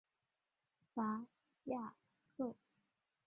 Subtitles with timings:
[0.95, 1.27] 戈
[1.65, 1.95] 雅
[2.35, 2.55] 克。